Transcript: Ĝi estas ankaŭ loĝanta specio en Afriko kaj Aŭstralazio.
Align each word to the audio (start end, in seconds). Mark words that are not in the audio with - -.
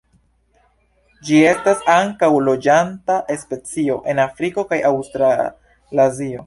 Ĝi 1.27 1.41
estas 1.49 1.83
ankaŭ 1.97 2.31
loĝanta 2.47 3.19
specio 3.45 4.01
en 4.15 4.25
Afriko 4.29 4.69
kaj 4.73 4.85
Aŭstralazio. 4.93 6.39